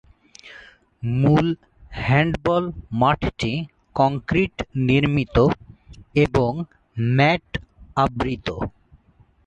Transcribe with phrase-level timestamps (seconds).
[1.03, 1.47] মূল
[2.01, 2.63] হ্যান্ডবল
[3.01, 3.53] মাঠটি
[3.95, 4.55] কংক্রিট
[4.87, 5.37] নির্মিত
[6.25, 6.51] এবং
[6.97, 7.47] ম্যাট
[7.97, 8.47] আবৃত।